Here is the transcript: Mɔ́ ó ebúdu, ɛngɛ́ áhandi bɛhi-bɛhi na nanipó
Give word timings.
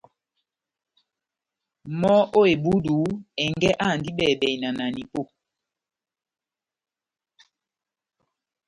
Mɔ́ 1.99 2.17
ó 2.39 2.41
ebúdu, 2.53 2.97
ɛngɛ́ 3.43 3.77
áhandi 3.83 4.09
bɛhi-bɛhi 4.17 4.57
na 4.61 4.69
nanipó 4.77 5.21